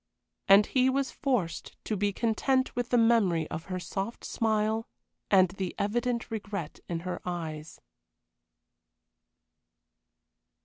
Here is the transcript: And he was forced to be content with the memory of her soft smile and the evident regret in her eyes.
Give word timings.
And 0.47 0.65
he 0.65 0.89
was 0.89 1.11
forced 1.11 1.77
to 1.83 1.95
be 1.95 2.11
content 2.11 2.75
with 2.75 2.89
the 2.89 2.97
memory 2.97 3.47
of 3.49 3.65
her 3.65 3.79
soft 3.79 4.25
smile 4.25 4.87
and 5.29 5.49
the 5.49 5.75
evident 5.77 6.31
regret 6.31 6.79
in 6.89 7.01
her 7.01 7.21
eyes. 7.23 7.79